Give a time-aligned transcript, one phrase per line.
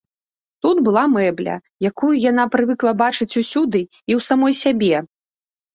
[0.65, 1.53] Тут была мэбля,
[1.89, 5.09] якую яна прывыкла бачыць усюды і ў самой сябе.